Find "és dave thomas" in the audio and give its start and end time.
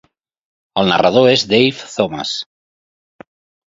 1.35-2.37